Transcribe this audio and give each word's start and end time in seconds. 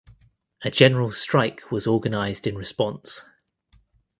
A 0.63 0.71
general 0.71 1.11
strike 1.11 1.71
was 1.71 1.85
organized 1.85 2.47
in 2.47 2.57
response. 2.57 3.23